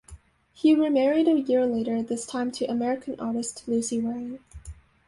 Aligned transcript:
He 0.51 0.73
remarried 0.73 1.27
a 1.27 1.39
year 1.39 1.67
later, 1.67 2.01
this 2.01 2.25
time 2.25 2.51
to 2.53 2.65
American 2.65 3.19
artist 3.19 3.65
Lucy 3.67 4.01
Waring. 4.01 4.39